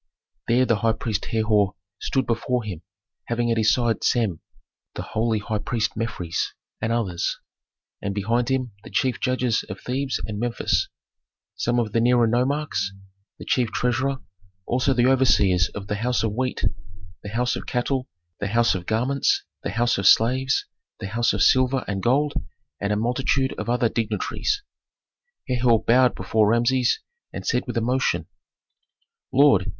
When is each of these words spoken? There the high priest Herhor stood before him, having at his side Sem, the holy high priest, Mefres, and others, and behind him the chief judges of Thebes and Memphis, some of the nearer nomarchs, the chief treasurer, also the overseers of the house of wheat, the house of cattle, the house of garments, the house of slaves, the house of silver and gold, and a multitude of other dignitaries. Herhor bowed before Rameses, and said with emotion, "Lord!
There 0.47 0.65
the 0.65 0.77
high 0.77 0.93
priest 0.93 1.25
Herhor 1.25 1.75
stood 1.99 2.25
before 2.25 2.63
him, 2.63 2.81
having 3.25 3.51
at 3.51 3.57
his 3.59 3.71
side 3.71 4.03
Sem, 4.03 4.39
the 4.95 5.03
holy 5.03 5.37
high 5.37 5.59
priest, 5.59 5.95
Mefres, 5.95 6.55
and 6.81 6.91
others, 6.91 7.37
and 8.01 8.15
behind 8.15 8.49
him 8.49 8.71
the 8.83 8.89
chief 8.89 9.19
judges 9.19 9.63
of 9.69 9.79
Thebes 9.79 10.19
and 10.25 10.39
Memphis, 10.39 10.89
some 11.55 11.77
of 11.77 11.91
the 11.91 12.01
nearer 12.01 12.25
nomarchs, 12.25 12.93
the 13.37 13.45
chief 13.45 13.71
treasurer, 13.71 14.17
also 14.65 14.91
the 14.91 15.05
overseers 15.05 15.69
of 15.75 15.85
the 15.85 15.97
house 15.97 16.23
of 16.23 16.33
wheat, 16.33 16.63
the 17.21 17.29
house 17.29 17.55
of 17.55 17.67
cattle, 17.67 18.09
the 18.39 18.47
house 18.47 18.73
of 18.73 18.87
garments, 18.87 19.43
the 19.61 19.69
house 19.69 19.99
of 19.99 20.07
slaves, 20.07 20.65
the 20.99 21.09
house 21.09 21.31
of 21.31 21.43
silver 21.43 21.85
and 21.87 22.01
gold, 22.01 22.33
and 22.79 22.91
a 22.91 22.95
multitude 22.95 23.53
of 23.59 23.69
other 23.69 23.87
dignitaries. 23.87 24.63
Herhor 25.47 25.83
bowed 25.83 26.15
before 26.15 26.49
Rameses, 26.49 26.97
and 27.31 27.45
said 27.45 27.67
with 27.67 27.77
emotion, 27.77 28.25
"Lord! 29.31 29.69